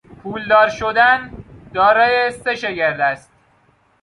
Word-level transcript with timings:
پولدار 0.23 0.69
شدن 0.69 1.31
دارای 1.73 2.31
سه 2.31 2.55
شگرد 2.55 3.01
است. 3.01 3.31